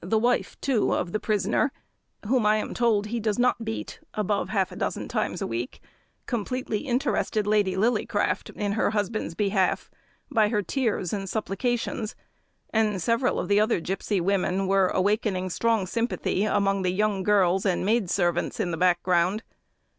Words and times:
The 0.00 0.18
wife, 0.18 0.58
too, 0.62 0.94
of 0.94 1.12
the 1.12 1.20
prisoner, 1.20 1.72
whom 2.26 2.46
I 2.46 2.56
am 2.56 2.72
told 2.72 3.08
he 3.08 3.20
does 3.20 3.38
not 3.38 3.66
beat 3.66 4.00
above 4.14 4.48
half 4.48 4.72
a 4.72 4.76
dozen 4.76 5.08
times 5.08 5.42
a 5.42 5.46
week, 5.46 5.82
completely 6.24 6.78
interested 6.86 7.46
Lady 7.46 7.74
Lillycraft 7.76 8.48
in 8.56 8.72
her 8.72 8.92
husband's 8.92 9.34
behalf, 9.34 9.90
by 10.30 10.48
her 10.48 10.62
tears 10.62 11.12
and 11.12 11.28
supplications; 11.28 12.16
and 12.70 13.02
several 13.02 13.38
of 13.38 13.48
the 13.48 13.60
other 13.60 13.78
gipsy 13.78 14.22
women 14.22 14.66
were 14.66 14.86
awakening 14.88 15.50
strong 15.50 15.86
sympathy 15.86 16.44
among 16.44 16.80
the 16.80 16.90
young 16.90 17.22
girls 17.22 17.66
and 17.66 17.84
maid 17.84 18.08
servants 18.08 18.58
in 18.58 18.70
the 18.70 18.78
background. 18.78 19.42